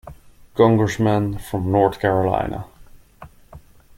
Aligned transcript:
Congressman 0.55 1.37
from 1.37 1.71
North 1.71 1.99
Carolina. 1.99 2.65